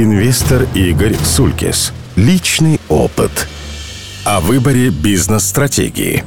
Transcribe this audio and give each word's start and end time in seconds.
Инвестор 0.00 0.68
Игорь 0.76 1.16
Сулькис. 1.24 1.92
Личный 2.14 2.80
опыт. 2.88 3.48
О 4.24 4.38
выборе 4.38 4.90
бизнес-стратегии. 4.90 6.22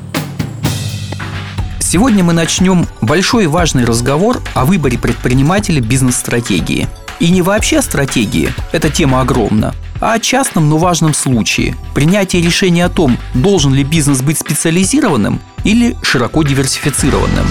Сегодня 1.80 2.22
мы 2.22 2.34
начнем 2.34 2.86
большой 3.00 3.46
и 3.46 3.48
важный 3.48 3.86
разговор 3.86 4.42
о 4.56 4.66
выборе 4.66 5.00
предпринимателя 5.00 5.80
бизнес-стратегии. 5.80 6.90
И 7.22 7.30
не 7.30 7.42
вообще 7.42 7.78
о 7.78 7.82
стратегии, 7.82 8.50
эта 8.74 8.90
тема 8.90 9.22
огромна, 9.22 9.74
а 10.02 10.16
о 10.16 10.20
частном, 10.20 10.68
но 10.68 10.78
важном 10.78 11.14
случае– 11.14 11.78
принятие 11.96 12.42
решения 12.42 12.84
о 12.84 12.90
том, 12.90 13.18
должен 13.34 13.74
ли 13.74 13.86
бизнес 13.86 14.22
быть 14.22 14.38
специализированным 14.38 15.40
или 15.64 15.96
широко 16.04 16.44
диверсифицированным. 16.44 17.46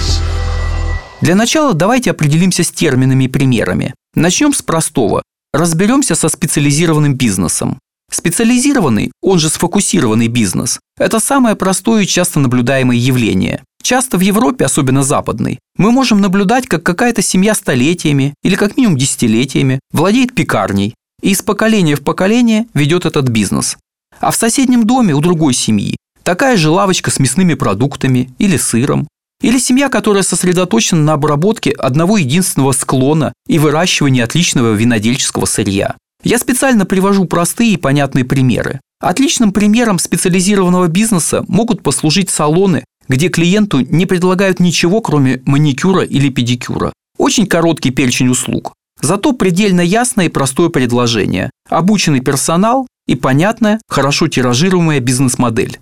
Для 1.21 1.33
начала 1.33 1.73
давайте 1.73 2.11
определимся 2.11 2.63
с 2.63 2.69
терминами 2.69 3.23
и 3.23 3.27
примерами. 3.27 3.95
Начнем 4.13 4.53
с 4.53 4.61
простого. 4.61 5.23
Разберемся 5.53 6.15
со 6.15 6.29
специализированным 6.29 7.15
бизнесом. 7.15 7.77
Специализированный, 8.09 9.11
он 9.21 9.39
же 9.39 9.49
сфокусированный 9.49 10.27
бизнес– 10.27 10.79
это 10.97 11.19
самое 11.19 11.55
простое 11.55 12.03
и 12.03 12.07
часто 12.07 12.39
наблюдаемое 12.39 12.97
явление. 12.97 13.63
Часто 13.83 14.17
в 14.17 14.21
Европе, 14.21 14.65
особенно 14.65 15.03
западной, 15.03 15.59
мы 15.77 15.91
можем 15.91 16.21
наблюдать, 16.21 16.67
как 16.67 16.83
какая-то 16.83 17.21
семья 17.21 17.53
столетиями 17.53 18.33
или 18.43 18.55
как 18.55 18.77
минимум 18.77 18.97
десятилетиями 18.97 19.79
владеет 19.91 20.33
пекарней 20.33 20.93
и 21.21 21.31
из 21.31 21.41
поколения 21.41 21.95
в 21.95 22.03
поколение 22.03 22.67
ведет 22.73 23.05
этот 23.05 23.27
бизнес. 23.29 23.77
А 24.19 24.31
в 24.31 24.35
соседнем 24.35 24.85
доме 24.85 25.13
у 25.13 25.19
другой 25.19 25.53
семьи 25.53 25.97
такая 26.23 26.57
же 26.57 26.69
лавочка 26.69 27.11
с 27.11 27.19
мясными 27.19 27.55
продуктами 27.55 28.29
или 28.37 28.57
сыром, 28.57 29.07
или 29.41 29.57
семья, 29.57 29.89
которая 29.89 30.23
сосредоточена 30.23 31.01
на 31.01 31.13
обработке 31.13 31.71
одного 31.71 32.17
единственного 32.17 32.71
склона 32.71 33.33
и 33.47 33.59
выращивании 33.59 34.21
отличного 34.21 34.73
винодельческого 34.73 35.45
сырья. 35.45 35.95
Я 36.23 36.37
специально 36.37 36.85
привожу 36.85 37.25
простые 37.25 37.73
и 37.73 37.77
понятные 37.77 38.25
примеры. 38.25 38.79
Отличным 38.99 39.51
примером 39.51 39.97
специализированного 39.97 40.87
бизнеса 40.87 41.43
могут 41.47 41.81
послужить 41.81 42.29
салоны, 42.29 42.85
где 43.07 43.29
клиенту 43.29 43.79
не 43.79 44.05
предлагают 44.05 44.59
ничего, 44.59 45.01
кроме 45.01 45.41
маникюра 45.45 46.03
или 46.03 46.29
педикюра. 46.29 46.93
Очень 47.17 47.47
короткий 47.47 47.89
перечень 47.89 48.29
услуг. 48.29 48.73
Зато 49.01 49.33
предельно 49.33 49.81
ясное 49.81 50.25
и 50.25 50.29
простое 50.29 50.69
предложение, 50.69 51.49
обученный 51.67 52.21
персонал 52.21 52.87
и 53.07 53.15
понятная, 53.15 53.81
хорошо 53.89 54.27
тиражируемая 54.27 54.99
бизнес-модель. 54.99 55.79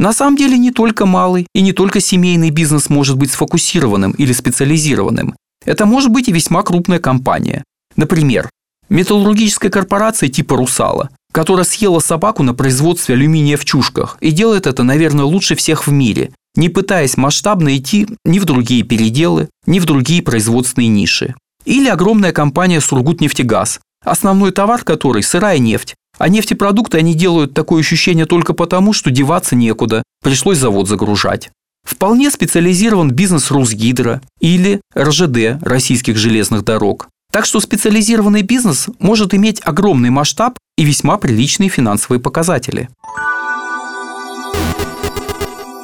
На 0.00 0.14
самом 0.14 0.34
деле 0.34 0.56
не 0.56 0.70
только 0.70 1.04
малый 1.04 1.46
и 1.54 1.60
не 1.60 1.74
только 1.74 2.00
семейный 2.00 2.48
бизнес 2.48 2.88
может 2.88 3.18
быть 3.18 3.32
сфокусированным 3.32 4.12
или 4.12 4.32
специализированным. 4.32 5.34
Это 5.66 5.84
может 5.84 6.10
быть 6.10 6.26
и 6.26 6.32
весьма 6.32 6.62
крупная 6.62 6.98
компания. 6.98 7.64
Например, 7.96 8.48
металлургическая 8.88 9.70
корпорация 9.70 10.30
типа 10.30 10.56
«Русала», 10.56 11.10
которая 11.34 11.66
съела 11.66 11.98
собаку 11.98 12.42
на 12.42 12.54
производстве 12.54 13.14
алюминия 13.14 13.58
в 13.58 13.66
чушках 13.66 14.16
и 14.22 14.30
делает 14.30 14.66
это, 14.66 14.84
наверное, 14.84 15.26
лучше 15.26 15.54
всех 15.54 15.86
в 15.86 15.92
мире, 15.92 16.30
не 16.54 16.70
пытаясь 16.70 17.18
масштабно 17.18 17.76
идти 17.76 18.08
ни 18.24 18.38
в 18.38 18.46
другие 18.46 18.84
переделы, 18.84 19.50
ни 19.66 19.80
в 19.80 19.84
другие 19.84 20.22
производственные 20.22 20.88
ниши. 20.88 21.34
Или 21.66 21.90
огромная 21.90 22.32
компания 22.32 22.80
«Сургутнефтегаз», 22.80 23.80
основной 24.02 24.52
товар 24.52 24.82
которой– 24.82 25.22
сырая 25.22 25.58
нефть, 25.58 25.94
а 26.20 26.28
нефтепродукты 26.28 26.98
они 26.98 27.14
делают 27.14 27.54
такое 27.54 27.80
ощущение 27.80 28.26
только 28.26 28.52
потому, 28.52 28.92
что 28.92 29.10
деваться 29.10 29.56
некуда, 29.56 30.02
пришлось 30.22 30.58
завод 30.58 30.86
загружать. 30.86 31.50
Вполне 31.82 32.30
специализирован 32.30 33.10
бизнес 33.10 33.50
Русгидро 33.50 34.20
или 34.38 34.82
РЖД 34.96 35.62
российских 35.62 36.18
железных 36.18 36.62
дорог. 36.62 37.08
Так 37.32 37.46
что 37.46 37.58
специализированный 37.58 38.42
бизнес 38.42 38.88
может 38.98 39.32
иметь 39.32 39.62
огромный 39.64 40.10
масштаб 40.10 40.58
и 40.76 40.84
весьма 40.84 41.16
приличные 41.16 41.70
финансовые 41.70 42.20
показатели. 42.20 42.90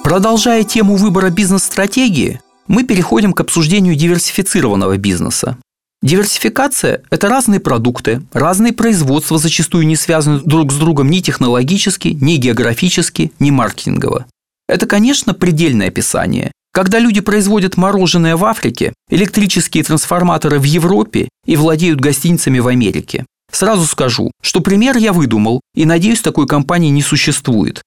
Продолжая 0.04 0.64
тему 0.64 0.96
выбора 0.96 1.30
бизнес-стратегии, 1.30 2.40
мы 2.68 2.84
переходим 2.84 3.32
к 3.32 3.40
обсуждению 3.40 3.94
диверсифицированного 3.94 4.98
бизнеса. 4.98 5.56
Диверсификация– 6.06 7.02
это 7.10 7.28
разные 7.28 7.58
продукты, 7.58 8.22
разные 8.32 8.72
производства, 8.72 9.38
зачастую 9.38 9.88
не 9.88 9.96
связаны 9.96 10.38
друг 10.38 10.70
с 10.72 10.76
другом 10.76 11.10
ни 11.10 11.18
технологически, 11.18 12.16
ни 12.20 12.36
географически, 12.36 13.32
ни 13.40 13.50
маркетингово. 13.50 14.26
Это, 14.68 14.86
конечно, 14.86 15.34
предельное 15.34 15.88
описание. 15.88 16.52
Когда 16.72 17.00
люди 17.00 17.20
производят 17.20 17.76
мороженое 17.76 18.36
в 18.36 18.44
Африке, 18.44 18.94
электрические 19.10 19.82
трансформаторы 19.82 20.60
в 20.60 20.62
Европе 20.62 21.28
и 21.44 21.56
владеют 21.56 21.98
гостиницами 21.98 22.60
в 22.60 22.68
Америке. 22.68 23.26
Сразу 23.50 23.84
скажу, 23.84 24.30
что 24.40 24.60
пример 24.60 24.96
я 24.98 25.12
выдумал, 25.12 25.60
и 25.74 25.86
надеюсь, 25.86 26.20
такой 26.20 26.46
компании 26.46 26.90
не 26.90 27.02
существует. 27.02 27.82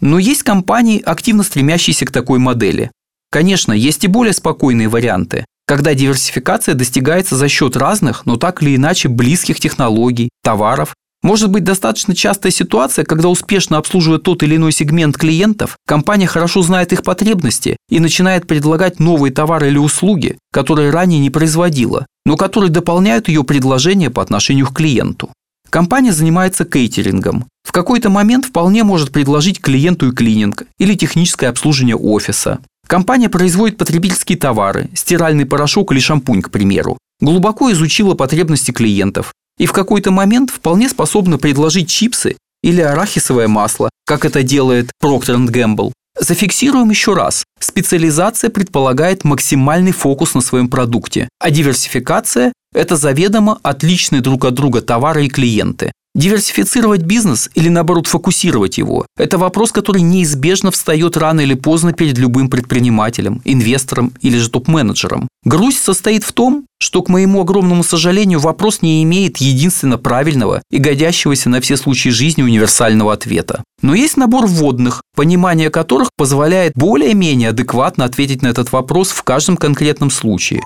Но 0.00 0.18
есть 0.18 0.42
компании, 0.42 1.00
активно 1.00 1.44
стремящиеся 1.44 2.04
к 2.04 2.10
такой 2.10 2.40
модели. 2.40 2.90
Конечно, 3.30 3.72
есть 3.72 4.02
и 4.02 4.08
более 4.08 4.32
спокойные 4.32 4.88
варианты 4.88 5.44
когда 5.70 5.94
диверсификация 5.94 6.74
достигается 6.74 7.36
за 7.36 7.48
счет 7.48 7.76
разных, 7.76 8.26
но 8.26 8.34
так 8.34 8.60
или 8.60 8.74
иначе 8.74 9.06
близких 9.06 9.60
технологий, 9.60 10.28
товаров. 10.42 10.96
Может 11.22 11.48
быть 11.52 11.62
достаточно 11.62 12.12
частая 12.12 12.50
ситуация, 12.50 13.04
когда 13.04 13.28
успешно 13.28 13.76
обслуживая 13.76 14.18
тот 14.18 14.42
или 14.42 14.56
иной 14.56 14.72
сегмент 14.72 15.16
клиентов, 15.16 15.76
компания 15.86 16.26
хорошо 16.26 16.62
знает 16.62 16.92
их 16.92 17.04
потребности 17.04 17.76
и 17.88 18.00
начинает 18.00 18.48
предлагать 18.48 18.98
новые 18.98 19.32
товары 19.32 19.68
или 19.68 19.78
услуги, 19.78 20.38
которые 20.52 20.90
ранее 20.90 21.20
не 21.20 21.30
производила, 21.30 22.04
но 22.26 22.36
которые 22.36 22.70
дополняют 22.70 23.28
ее 23.28 23.44
предложение 23.44 24.10
по 24.10 24.22
отношению 24.22 24.66
к 24.66 24.74
клиенту. 24.74 25.30
Компания 25.70 26.12
занимается 26.12 26.64
кейтерингом. 26.64 27.44
В 27.62 27.70
какой-то 27.70 28.10
момент 28.10 28.46
вполне 28.46 28.82
может 28.82 29.12
предложить 29.12 29.60
клиенту 29.60 30.08
и 30.08 30.12
клининг 30.12 30.64
или 30.80 30.96
техническое 30.96 31.46
обслуживание 31.46 31.94
офиса. 31.94 32.58
Компания 32.90 33.28
производит 33.28 33.76
потребительские 33.76 34.36
товары, 34.36 34.90
стиральный 34.96 35.46
порошок 35.46 35.92
или 35.92 36.00
шампунь, 36.00 36.42
к 36.42 36.50
примеру. 36.50 36.98
Глубоко 37.20 37.70
изучила 37.70 38.14
потребности 38.14 38.72
клиентов 38.72 39.32
и 39.58 39.66
в 39.66 39.72
какой-то 39.72 40.10
момент 40.10 40.50
вполне 40.50 40.88
способна 40.88 41.38
предложить 41.38 41.88
чипсы 41.88 42.36
или 42.64 42.80
арахисовое 42.80 43.46
масло, 43.46 43.90
как 44.04 44.24
это 44.24 44.42
делает 44.42 44.90
Procter 45.00 45.36
Gamble. 45.46 45.92
Зафиксируем 46.18 46.90
еще 46.90 47.14
раз. 47.14 47.44
Специализация 47.60 48.50
предполагает 48.50 49.22
максимальный 49.22 49.92
фокус 49.92 50.34
на 50.34 50.40
своем 50.40 50.68
продукте, 50.68 51.28
а 51.38 51.52
диверсификация– 51.52 52.52
это 52.74 52.96
заведомо 52.96 53.60
отличные 53.62 54.20
друг 54.20 54.44
от 54.46 54.54
друга 54.54 54.82
товары 54.82 55.26
и 55.26 55.28
клиенты. 55.28 55.92
Диверсифицировать 56.16 57.02
бизнес 57.02 57.48
или 57.54 57.68
наоборот 57.68 58.08
фокусировать 58.08 58.78
его– 58.78 59.06
это 59.16 59.38
вопрос, 59.38 59.70
который 59.70 60.02
неизбежно 60.02 60.72
встает 60.72 61.16
рано 61.16 61.40
или 61.40 61.54
поздно 61.54 61.92
перед 61.92 62.18
любым 62.18 62.50
предпринимателем, 62.50 63.40
инвестором 63.44 64.12
или 64.20 64.36
же 64.36 64.50
топ-менеджером. 64.50 65.28
Грусть 65.44 65.84
состоит 65.84 66.24
в 66.24 66.32
том, 66.32 66.64
что, 66.80 67.02
к 67.02 67.08
моему 67.08 67.42
огромному 67.42 67.84
сожалению, 67.84 68.40
вопрос 68.40 68.82
не 68.82 69.04
имеет 69.04 69.36
единственно 69.36 69.98
правильного 69.98 70.62
и 70.68 70.78
годящегося 70.78 71.48
на 71.48 71.60
все 71.60 71.76
случаи 71.76 72.08
жизни 72.08 72.42
универсального 72.42 73.12
ответа. 73.12 73.62
Но 73.80 73.94
есть 73.94 74.16
набор 74.16 74.46
вводных, 74.46 75.02
понимание 75.14 75.70
которых 75.70 76.10
позволяет 76.16 76.72
более-менее 76.74 77.50
адекватно 77.50 78.04
ответить 78.04 78.42
на 78.42 78.48
этот 78.48 78.72
вопрос 78.72 79.10
в 79.10 79.22
каждом 79.22 79.56
конкретном 79.56 80.10
случае. 80.10 80.62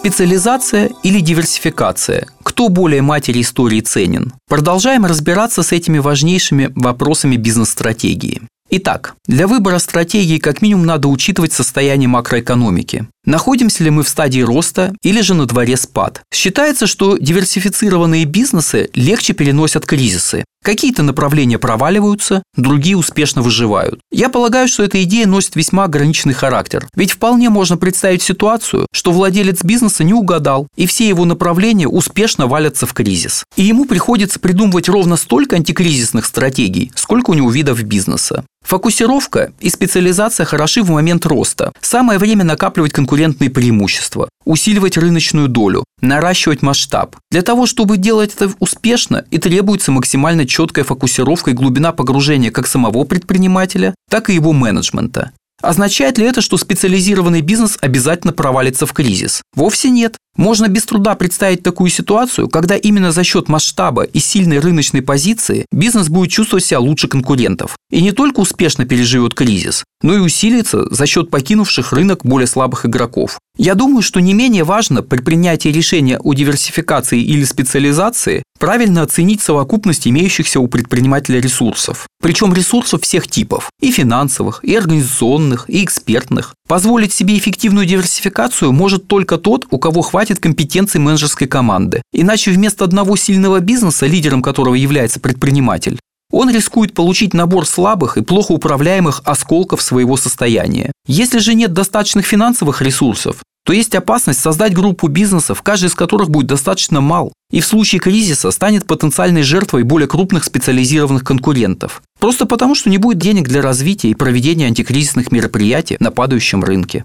Специализация 0.00 0.88
или 1.02 1.20
диверсификация? 1.20 2.26
Кто 2.42 2.70
более 2.70 3.02
матери 3.02 3.42
истории 3.42 3.82
ценен? 3.82 4.32
Продолжаем 4.48 5.04
разбираться 5.04 5.62
с 5.62 5.72
этими 5.72 5.98
важнейшими 5.98 6.72
вопросами 6.74 7.36
бизнес-стратегии. 7.36 8.40
Итак, 8.72 9.16
для 9.26 9.48
выбора 9.48 9.80
стратегии 9.80 10.38
как 10.38 10.62
минимум 10.62 10.86
надо 10.86 11.08
учитывать 11.08 11.52
состояние 11.52 12.08
макроэкономики. 12.08 13.08
Находимся 13.24 13.82
ли 13.82 13.90
мы 13.90 14.04
в 14.04 14.08
стадии 14.08 14.40
роста 14.40 14.94
или 15.02 15.20
же 15.22 15.34
на 15.34 15.46
дворе 15.46 15.76
спад? 15.76 16.22
Считается, 16.32 16.86
что 16.86 17.18
диверсифицированные 17.18 18.24
бизнесы 18.24 18.88
легче 18.94 19.34
переносят 19.34 19.86
кризисы. 19.86 20.44
Какие-то 20.62 21.02
направления 21.02 21.58
проваливаются, 21.58 22.42
другие 22.54 22.96
успешно 22.96 23.42
выживают. 23.42 24.00
Я 24.12 24.28
полагаю, 24.28 24.68
что 24.68 24.82
эта 24.82 25.02
идея 25.02 25.26
носит 25.26 25.56
весьма 25.56 25.84
ограниченный 25.84 26.34
характер. 26.34 26.86
Ведь 26.94 27.12
вполне 27.12 27.48
можно 27.48 27.76
представить 27.76 28.22
ситуацию, 28.22 28.86
что 28.92 29.10
владелец 29.10 29.64
бизнеса 29.64 30.04
не 30.04 30.12
угадал, 30.12 30.68
и 30.76 30.86
все 30.86 31.08
его 31.08 31.24
направления 31.24 31.88
успешно 31.88 32.46
валятся 32.46 32.86
в 32.86 32.92
кризис. 32.92 33.44
И 33.56 33.62
ему 33.62 33.86
приходится 33.86 34.38
придумывать 34.38 34.88
ровно 34.88 35.16
столько 35.16 35.56
антикризисных 35.56 36.26
стратегий, 36.26 36.92
сколько 36.94 37.30
у 37.30 37.34
него 37.34 37.50
видов 37.50 37.82
бизнеса. 37.82 38.44
Фокусировка 38.64 39.52
и 39.60 39.70
специализация 39.70 40.46
хороши 40.46 40.82
в 40.82 40.90
момент 40.90 41.26
роста. 41.26 41.72
Самое 41.80 42.18
время 42.18 42.44
накапливать 42.44 42.92
конкурентные 42.92 43.50
преимущества, 43.50 44.28
усиливать 44.44 44.96
рыночную 44.96 45.48
долю, 45.48 45.84
наращивать 46.00 46.62
масштаб. 46.62 47.16
Для 47.30 47.42
того, 47.42 47.66
чтобы 47.66 47.96
делать 47.96 48.34
это 48.34 48.52
успешно, 48.58 49.24
и 49.30 49.38
требуется 49.38 49.90
максимально 49.90 50.46
четкая 50.46 50.84
фокусировка 50.84 51.50
и 51.50 51.54
глубина 51.54 51.92
погружения 51.92 52.50
как 52.50 52.66
самого 52.66 53.04
предпринимателя, 53.04 53.94
так 54.08 54.30
и 54.30 54.34
его 54.34 54.52
менеджмента. 54.52 55.32
Означает 55.62 56.16
ли 56.16 56.24
это, 56.24 56.40
что 56.40 56.56
специализированный 56.56 57.42
бизнес 57.42 57.76
обязательно 57.80 58.32
провалится 58.32 58.86
в 58.86 58.92
кризис? 58.92 59.42
Вовсе 59.54 59.90
нет. 59.90 60.16
Можно 60.40 60.68
без 60.68 60.86
труда 60.86 61.16
представить 61.16 61.62
такую 61.62 61.90
ситуацию, 61.90 62.48
когда 62.48 62.74
именно 62.74 63.12
за 63.12 63.24
счет 63.24 63.50
масштаба 63.50 64.04
и 64.04 64.20
сильной 64.20 64.58
рыночной 64.58 65.02
позиции 65.02 65.66
бизнес 65.70 66.08
будет 66.08 66.30
чувствовать 66.30 66.64
себя 66.64 66.80
лучше 66.80 67.08
конкурентов. 67.08 67.76
И 67.90 68.00
не 68.00 68.12
только 68.12 68.40
успешно 68.40 68.86
переживет 68.86 69.34
кризис, 69.34 69.84
но 70.02 70.14
и 70.14 70.18
усилится 70.18 70.86
за 70.90 71.04
счет 71.04 71.28
покинувших 71.28 71.92
рынок 71.92 72.20
более 72.24 72.46
слабых 72.46 72.86
игроков. 72.86 73.38
Я 73.58 73.74
думаю, 73.74 74.00
что 74.00 74.20
не 74.20 74.32
менее 74.32 74.64
важно 74.64 75.02
при 75.02 75.20
принятии 75.20 75.68
решения 75.68 76.18
о 76.18 76.32
диверсификации 76.32 77.20
или 77.20 77.44
специализации 77.44 78.42
правильно 78.58 79.02
оценить 79.02 79.42
совокупность 79.42 80.06
имеющихся 80.06 80.60
у 80.60 80.68
предпринимателя 80.68 81.40
ресурсов. 81.40 82.06
Причем 82.22 82.54
ресурсов 82.54 83.02
всех 83.02 83.26
типов– 83.26 83.70
и 83.80 83.90
финансовых, 83.90 84.60
и 84.62 84.74
организационных, 84.74 85.68
и 85.68 85.82
экспертных. 85.82 86.54
Позволить 86.68 87.12
себе 87.12 87.36
эффективную 87.36 87.86
диверсификацию 87.86 88.72
может 88.72 89.08
только 89.08 89.38
тот, 89.38 89.66
у 89.70 89.78
кого 89.78 90.02
хватит 90.02 90.29
компетенций 90.38 91.00
менеджерской 91.00 91.48
команды. 91.48 92.02
Иначе 92.12 92.52
вместо 92.52 92.84
одного 92.84 93.16
сильного 93.16 93.60
бизнеса, 93.60 94.06
лидером 94.06 94.42
которого 94.42 94.74
является 94.74 95.18
предприниматель, 95.18 95.98
он 96.30 96.50
рискует 96.50 96.94
получить 96.94 97.34
набор 97.34 97.66
слабых 97.66 98.16
и 98.16 98.22
плохо 98.22 98.52
управляемых 98.52 99.22
осколков 99.24 99.82
своего 99.82 100.16
состояния. 100.16 100.92
Если 101.06 101.38
же 101.38 101.54
нет 101.54 101.72
достаточных 101.72 102.26
финансовых 102.26 102.82
ресурсов, 102.82 103.42
то 103.66 103.72
есть 103.72 103.94
опасность 103.94 104.40
создать 104.40 104.74
группу 104.74 105.08
бизнесов, 105.08 105.62
каждый 105.62 105.86
из 105.86 105.94
которых 105.94 106.30
будет 106.30 106.46
достаточно 106.46 107.00
мал, 107.00 107.32
и 107.50 107.60
в 107.60 107.66
случае 107.66 108.00
кризиса 108.00 108.50
станет 108.50 108.86
потенциальной 108.86 109.42
жертвой 109.42 109.82
более 109.82 110.08
крупных 110.08 110.44
специализированных 110.44 111.24
конкурентов. 111.24 112.02
Просто 112.18 112.46
потому, 112.46 112.74
что 112.74 112.90
не 112.90 112.98
будет 112.98 113.18
денег 113.18 113.48
для 113.48 113.60
развития 113.60 114.08
и 114.08 114.14
проведения 114.14 114.66
антикризисных 114.66 115.30
мероприятий 115.30 115.96
на 116.00 116.10
падающем 116.10 116.64
рынке. 116.64 117.04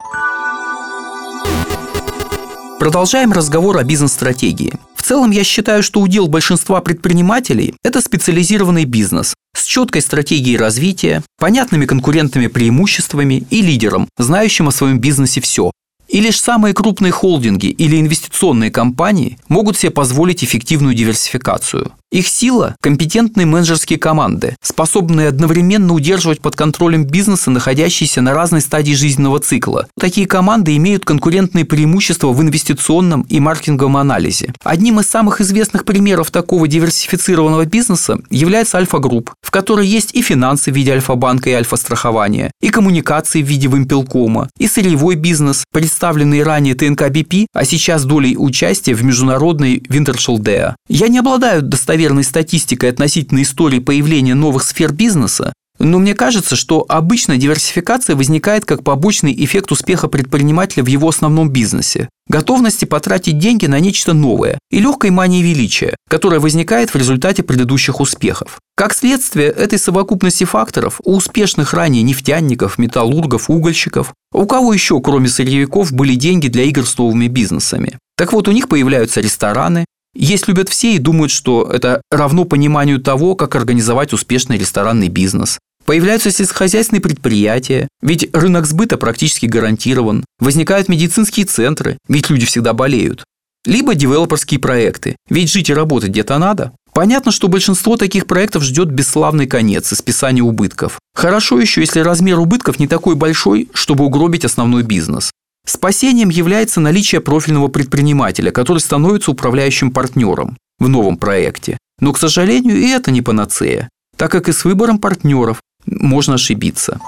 Продолжаем 2.86 3.32
разговор 3.34 3.80
о 3.80 3.84
бизнес-стратегии. 3.84 4.72
В 4.96 5.02
целом 5.02 5.32
я 5.32 5.44
считаю, 5.44 5.82
что 5.82 6.02
удел 6.02 6.28
большинства 6.28 6.82
предпринимателей– 6.82 7.74
это 7.84 8.00
специализированный 8.00 8.86
бизнес 8.86 9.34
с 9.58 9.64
четкой 9.64 10.04
стратегией 10.04 10.56
развития, 10.56 11.24
понятными 11.40 11.88
конкурентными 11.88 12.46
преимуществами 12.46 13.48
и 13.50 13.64
лидером, 13.64 14.08
знающим 14.20 14.68
о 14.68 14.72
своем 14.72 15.00
бизнесе 15.00 15.42
все, 15.42 15.72
и 16.16 16.22
лишь 16.22 16.40
самые 16.40 16.74
крупные 16.74 17.12
холдинги 17.12 17.66
или 17.66 18.00
инвестиционные 18.00 18.72
компании 18.72 19.38
могут 19.50 19.78
себе 19.78 19.92
позволить 19.92 20.46
эффективную 20.46 20.96
диверсификацию. 20.96 21.92
Их 22.10 22.30
сила– 22.30 22.78
компетентные 22.82 23.46
менеджерские 23.46 24.00
команды, 24.00 24.56
способные 24.62 25.28
одновременно 25.28 25.94
удерживать 25.94 26.40
под 26.40 26.56
контролем 26.56 27.04
бизнеса, 27.04 27.52
находящиеся 27.52 28.22
на 28.22 28.34
разной 28.34 28.62
стадии 28.62 28.94
жизненного 28.94 29.40
цикла. 29.40 29.88
Такие 30.00 30.26
команды 30.26 30.78
имеют 30.78 31.04
конкурентные 31.04 31.66
преимущества 31.66 32.30
в 32.30 32.42
инвестиционном 32.42 33.24
и 33.24 33.42
маркетинговом 33.42 33.98
анализе. 33.98 34.54
Одним 34.64 35.02
из 35.02 35.08
самых 35.08 35.42
известных 35.42 35.84
примеров 35.84 36.32
такого 36.32 36.70
диверсифицированного 36.70 37.66
бизнеса 37.66 38.20
является 38.30 38.78
Альфа-групп, 38.78 39.34
в 39.42 39.52
которой 39.52 39.86
есть 39.86 40.16
и 40.16 40.22
финансы 40.22 40.72
в 40.72 40.76
виде 40.76 40.94
Альфа-банка 40.94 41.50
и 41.50 41.54
Альфа-страхования, 41.54 42.52
и 42.62 42.70
коммуникации 42.70 43.42
в 43.42 43.48
виде 43.48 43.68
Вимпелкома, 43.68 44.50
и 44.58 44.70
сырьевой 44.70 45.16
бизнес, 45.16 45.66
представленный 45.74 46.05
ранее 46.44 46.76
ТНК 46.76 47.10
БП, 47.10 47.48
а 47.54 47.66
сейчас 47.66 48.06
долей 48.06 48.36
участия 48.38 48.94
в 48.94 49.04
международной 49.04 49.84
Винтершелдеа. 49.90 50.76
Я 50.88 51.08
не 51.08 51.20
обладаю 51.20 51.62
достоверной 51.62 52.24
статистикой 52.24 52.90
относительно 52.90 53.42
истории 53.42 53.80
появления 53.80 54.36
новых 54.36 54.64
сфер 54.64 54.94
бизнеса, 54.94 55.54
но 55.80 56.00
мне 56.00 56.14
кажется, 56.14 56.56
что 56.56 56.86
обычно 56.88 57.38
диверсификация 57.38 58.16
возникает 58.16 58.66
как 58.66 58.84
побочный 58.84 59.34
эффект 59.44 59.72
успеха 59.72 60.08
предпринимателя 60.08 60.84
в 60.84 60.88
его 60.88 61.10
основном 61.10 61.50
бизнесе, 61.50 62.10
готовности 62.28 62.86
потратить 62.86 63.38
деньги 63.38 63.66
на 63.66 63.80
нечто 63.80 64.14
новое 64.14 64.58
и 64.72 64.80
легкой 64.80 65.12
мании 65.12 65.42
величия, 65.42 65.96
которая 66.10 66.40
возникает 66.40 66.94
в 66.94 66.96
результате 66.96 67.44
предыдущих 67.44 68.00
успехов. 68.00 68.60
Как 68.76 68.94
следствие 68.94 69.48
этой 69.48 69.80
совокупности 69.80 70.44
факторов 70.44 71.00
у 71.04 71.16
успешных 71.16 71.74
ранее 71.74 72.04
нефтяников, 72.04 72.78
металлургов, 72.78 73.50
угольщиков, 73.50 74.14
у 74.34 74.46
кого 74.46 74.74
еще, 74.74 75.00
кроме 75.02 75.30
сырьевиков, 75.30 75.94
были 75.94 76.16
деньги 76.16 76.48
для 76.48 76.64
игр 76.64 76.86
с 76.86 76.98
новыми 76.98 77.28
бизнесами. 77.28 77.98
Так 78.18 78.34
вот, 78.34 78.48
у 78.48 78.52
них 78.52 78.70
появляются 78.70 79.22
рестораны, 79.22 79.86
есть 80.16 80.48
любят 80.48 80.70
все 80.70 80.96
и 80.96 81.00
думают, 81.00 81.32
что 81.32 81.70
это 81.72 82.02
равно 82.10 82.46
пониманию 82.46 83.00
того, 83.00 83.36
как 83.36 83.56
организовать 83.56 84.14
успешный 84.14 84.58
ресторанный 84.58 85.10
бизнес. 85.10 85.60
Появляются 85.86 86.32
сельскохозяйственные 86.32 87.02
предприятия, 87.02 87.88
ведь 88.02 88.34
рынок 88.34 88.66
сбыта 88.66 88.98
практически 88.98 89.46
гарантирован. 89.46 90.26
Возникают 90.40 90.90
медицинские 90.90 91.46
центры, 91.46 92.00
ведь 92.08 92.30
люди 92.30 92.46
всегда 92.46 92.74
болеют. 92.74 93.24
Либо 93.66 93.94
девелоперские 93.94 94.60
проекты, 94.60 95.16
ведь 95.30 95.52
жить 95.52 95.70
и 95.70 95.74
работать 95.74 96.10
где-то 96.10 96.38
надо. 96.38 96.72
Понятно, 96.94 97.32
что 97.32 97.50
большинство 97.50 97.98
таких 97.98 98.26
проектов 98.26 98.64
ждет 98.64 98.90
бесславный 98.90 99.48
конец 99.48 99.92
и 99.92 99.96
списание 99.96 100.44
убытков. 100.44 100.98
Хорошо 101.14 101.60
еще, 101.60 101.82
если 101.82 102.00
размер 102.00 102.40
убытков 102.40 102.80
не 102.80 102.88
такой 102.88 103.16
большой, 103.16 103.70
чтобы 103.74 104.06
угробить 104.06 104.46
основной 104.46 104.84
бизнес. 104.84 105.32
Спасением 105.66 106.30
является 106.30 106.80
наличие 106.80 107.22
профильного 107.22 107.68
предпринимателя, 107.68 108.52
который 108.52 108.80
становится 108.80 109.32
управляющим 109.32 109.92
партнером 109.92 110.58
в 110.80 110.88
новом 110.88 111.18
проекте. 111.18 111.78
Но, 112.00 112.14
к 112.14 112.18
сожалению, 112.18 112.78
и 112.78 112.88
это 112.90 113.12
не 113.12 113.22
панацея, 113.22 113.90
так 114.16 114.32
как 114.32 114.48
и 114.48 114.52
с 114.52 114.64
выбором 114.64 115.00
партнеров 115.00 115.62
можно 115.86 116.36
ошибиться. 116.36 117.00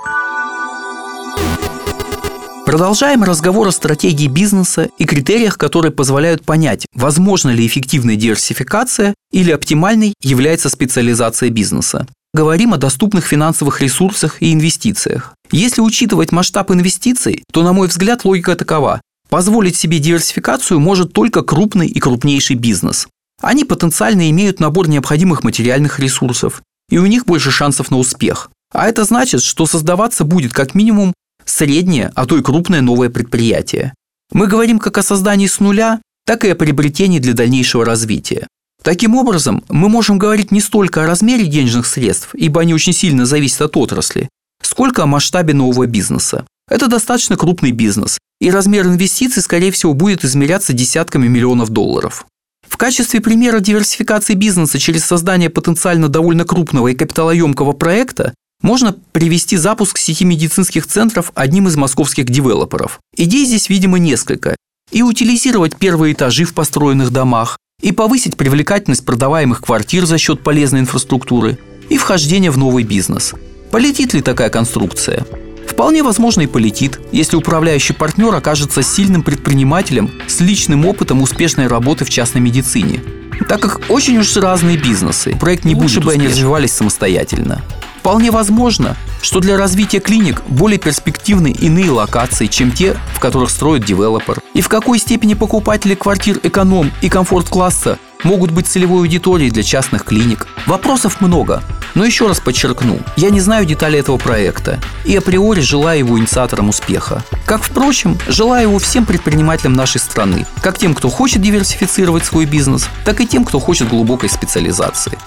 Продолжаем 2.65 3.23
разговор 3.23 3.67
о 3.69 3.71
стратегии 3.71 4.27
бизнеса 4.27 4.89
и 4.97 5.05
критериях, 5.05 5.57
которые 5.57 5.93
позволяют 5.93 6.43
понять, 6.43 6.85
возможно 6.93 7.49
ли 7.49 7.65
эффективная 7.65 8.17
диверсификация 8.17 9.13
или 9.31 9.51
оптимальной 9.51 10.13
является 10.21 10.67
специализация 10.67 11.49
бизнеса. 11.49 12.07
Говорим 12.33 12.73
о 12.73 12.77
доступных 12.77 13.25
финансовых 13.25 13.81
ресурсах 13.81 14.41
и 14.41 14.53
инвестициях. 14.53 15.33
Если 15.51 15.81
учитывать 15.81 16.31
масштаб 16.31 16.71
инвестиций, 16.71 17.43
то, 17.51 17.63
на 17.63 17.73
мой 17.73 17.87
взгляд, 17.87 18.25
логика 18.25 18.55
такова. 18.55 19.01
Позволить 19.29 19.75
себе 19.75 19.99
диверсификацию 19.99 20.79
может 20.79 21.13
только 21.13 21.41
крупный 21.41 21.87
и 21.87 21.99
крупнейший 21.99 22.55
бизнес. 22.55 23.07
Они 23.41 23.65
потенциально 23.65 24.29
имеют 24.29 24.59
набор 24.59 24.87
необходимых 24.89 25.43
материальных 25.43 25.99
ресурсов, 25.99 26.61
и 26.89 26.97
у 26.97 27.05
них 27.05 27.25
больше 27.25 27.51
шансов 27.51 27.91
на 27.91 27.97
успех. 27.97 28.49
А 28.73 28.87
это 28.87 29.03
значит, 29.03 29.43
что 29.43 29.65
создаваться 29.65 30.23
будет 30.23 30.53
как 30.53 30.75
минимум 30.75 31.13
среднее, 31.45 32.11
а 32.15 32.25
то 32.25 32.37
и 32.37 32.41
крупное 32.41 32.81
новое 32.81 33.09
предприятие. 33.09 33.93
Мы 34.31 34.47
говорим 34.47 34.79
как 34.79 34.97
о 34.97 35.03
создании 35.03 35.47
с 35.47 35.59
нуля, 35.59 36.01
так 36.25 36.43
и 36.43 36.49
о 36.49 36.55
приобретении 36.55 37.19
для 37.19 37.33
дальнейшего 37.33 37.85
развития. 37.85 38.47
Таким 38.87 39.15
образом, 39.15 39.65
мы 39.67 39.89
можем 39.89 40.17
говорить 40.17 40.49
не 40.51 40.61
столько 40.61 41.03
о 41.03 41.05
размере 41.05 41.45
денежных 41.45 41.85
средств, 41.87 42.29
ибо 42.33 42.61
они 42.61 42.73
очень 42.73 42.93
сильно 42.93 43.25
зависят 43.25 43.63
от 43.63 43.75
отрасли, 43.75 44.29
сколько 44.61 45.03
о 45.03 45.07
масштабе 45.07 45.53
нового 45.53 45.87
бизнеса. 45.87 46.45
Это 46.71 46.87
достаточно 46.87 47.35
крупный 47.35 47.71
бизнес, 47.71 48.17
и 48.39 48.49
размер 48.49 48.87
инвестиций, 48.87 49.43
скорее 49.43 49.73
всего, 49.73 49.93
будет 49.93 50.23
измеряться 50.23 50.71
десятками 50.71 51.27
миллионов 51.27 51.67
долларов. 51.69 52.27
В 52.65 52.77
качестве 52.77 53.19
примера 53.19 53.59
диверсификации 53.59 54.35
бизнеса 54.35 54.79
через 54.79 55.03
создание 55.03 55.49
потенциально 55.49 56.07
довольно 56.07 56.45
крупного 56.45 56.87
и 56.87 56.95
капиталоемкого 56.95 57.73
проекта 57.73 58.33
можно 58.61 58.95
привести 59.11 59.57
запуск 59.57 59.97
сети 59.97 60.23
медицинских 60.23 60.87
центров 60.87 61.33
одним 61.35 61.67
из 61.67 61.75
московских 61.75 62.23
девелоперов. 62.27 63.01
Идей 63.17 63.45
здесь, 63.45 63.67
видимо, 63.67 63.99
несколько. 63.99 64.55
И 64.91 65.01
утилизировать 65.01 65.75
первые 65.75 66.13
этажи 66.13 66.45
в 66.45 66.53
построенных 66.53 67.11
домах, 67.11 67.57
и 67.81 67.91
повысить 67.91 68.37
привлекательность 68.37 69.05
продаваемых 69.05 69.61
квартир 69.61 70.05
за 70.05 70.17
счет 70.17 70.41
полезной 70.41 70.79
инфраструктуры 70.79 71.59
и 71.89 71.97
вхождения 71.97 72.51
в 72.51 72.57
новый 72.57 72.83
бизнес. 72.83 73.33
Полетит 73.69 74.13
ли 74.13 74.21
такая 74.21 74.49
конструкция? 74.49 75.25
Вполне 75.67 76.01
возможно 76.01 76.41
и 76.41 76.47
полетит, 76.47 76.99
если 77.11 77.35
управляющий 77.35 77.93
партнер 77.93 78.33
окажется 78.33 78.81
сильным 78.81 79.21
предпринимателем 79.21 80.09
с 80.27 80.39
личным 80.39 80.85
опытом 80.85 81.21
успешной 81.21 81.67
работы 81.67 82.03
в 82.03 82.09
частной 82.09 82.41
медицине. 82.41 83.03
Так 83.47 83.61
как 83.61 83.81
очень 83.89 84.17
уж 84.17 84.35
разные 84.37 84.77
бизнесы, 84.77 85.35
проект 85.39 85.65
не 85.65 85.75
Лучше 85.75 85.99
бы 85.99 86.13
они 86.13 86.27
развивались 86.27 86.71
самостоятельно. 86.71 87.61
Вполне 87.99 88.31
возможно, 88.31 88.97
что 89.21 89.39
для 89.39 89.57
развития 89.57 89.99
клиник 89.99 90.41
более 90.47 90.79
перспективны 90.79 91.51
иные 91.51 91.91
локации, 91.91 92.47
чем 92.47 92.71
те, 92.71 92.97
в 93.13 93.19
которых 93.19 93.49
строит 93.49 93.85
девелопер. 93.85 94.39
И 94.53 94.61
в 94.61 94.69
какой 94.69 94.99
степени 94.99 95.33
покупатели 95.33 95.95
квартир 95.95 96.39
эконом 96.43 96.91
и 97.01 97.09
комфорт-класса 97.09 97.99
могут 98.23 98.51
быть 98.51 98.67
целевой 98.67 98.99
аудиторией 98.99 99.51
для 99.51 99.63
частных 99.63 100.03
клиник. 100.03 100.47
Вопросов 100.65 101.21
много, 101.21 101.63
но 101.95 102.05
еще 102.05 102.27
раз 102.27 102.39
подчеркну, 102.39 102.99
я 103.15 103.29
не 103.29 103.39
знаю 103.39 103.65
деталей 103.65 103.99
этого 103.99 104.17
проекта 104.17 104.79
и 105.05 105.15
априори 105.15 105.61
желаю 105.61 105.99
его 105.99 106.19
инициаторам 106.19 106.69
успеха. 106.69 107.23
Как, 107.45 107.63
впрочем, 107.63 108.17
желаю 108.27 108.69
его 108.69 108.79
всем 108.79 109.05
предпринимателям 109.05 109.73
нашей 109.73 109.99
страны, 109.99 110.45
как 110.61 110.77
тем, 110.77 110.93
кто 110.93 111.09
хочет 111.09 111.41
диверсифицировать 111.41 112.25
свой 112.25 112.45
бизнес, 112.45 112.87
так 113.05 113.21
и 113.21 113.27
тем, 113.27 113.45
кто 113.45 113.59
хочет 113.59 113.89
глубокой 113.89 114.29
специализации. 114.29 115.17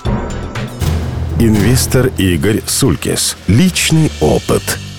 Инвестор 1.43 2.13
Игорь 2.19 2.61
Сулькис. 2.67 3.35
Личный 3.49 4.13
опыт– 4.21 4.79